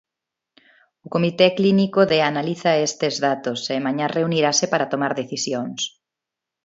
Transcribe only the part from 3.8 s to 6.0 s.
mañá reunirase para tomar decisións.